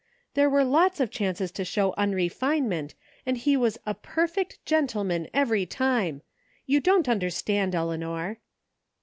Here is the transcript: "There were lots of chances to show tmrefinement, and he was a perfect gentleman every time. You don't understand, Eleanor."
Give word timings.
"There 0.33 0.49
were 0.49 0.63
lots 0.63 0.99
of 0.99 1.11
chances 1.11 1.51
to 1.51 1.63
show 1.63 1.93
tmrefinement, 1.95 2.95
and 3.23 3.37
he 3.37 3.55
was 3.55 3.77
a 3.85 3.93
perfect 3.93 4.57
gentleman 4.65 5.27
every 5.31 5.67
time. 5.67 6.23
You 6.65 6.79
don't 6.79 7.07
understand, 7.07 7.75
Eleanor." 7.75 8.39